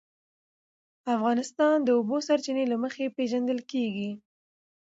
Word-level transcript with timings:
افغانستان 1.15 1.75
د 1.81 1.85
د 1.85 1.89
اوبو 1.97 2.17
سرچینې 2.27 2.65
له 2.71 2.77
مخې 2.83 3.13
پېژندل 3.17 3.59
کېږي. 3.71 4.09